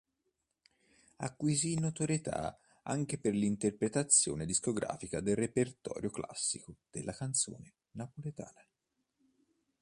[1.17, 8.65] Acquisì notorietà anche per l'interpretazione discografica del repertorio classico della canzone napoletana.